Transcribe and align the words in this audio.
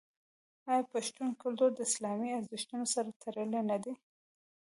آیا 0.69 0.83
پښتون 0.93 1.29
کلتور 1.41 1.69
د 1.73 1.79
اسلامي 1.89 2.29
ارزښتونو 2.39 2.85
سره 2.93 3.09
تړلی 3.23 3.61
نه 3.69 3.77
دی؟ 3.83 3.93